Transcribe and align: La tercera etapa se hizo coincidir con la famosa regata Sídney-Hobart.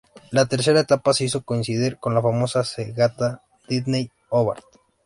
La 0.31 0.47
tercera 0.47 0.79
etapa 0.79 1.13
se 1.13 1.25
hizo 1.25 1.41
coincidir 1.43 1.99
con 1.99 2.15
la 2.15 2.23
famosa 2.23 2.63
regata 2.75 3.43
Sídney-Hobart. 3.67 4.65